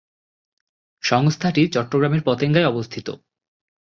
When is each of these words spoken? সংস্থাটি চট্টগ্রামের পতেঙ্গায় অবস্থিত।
সংস্থাটি 1.03 1.61
চট্টগ্রামের 1.67 2.21
পতেঙ্গায় 2.25 2.69
অবস্থিত। 2.69 3.07